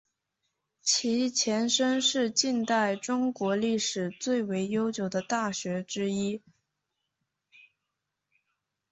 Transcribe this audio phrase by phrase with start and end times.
[0.81, 6.41] 其前身是近代中国历史最为悠久的大学之一。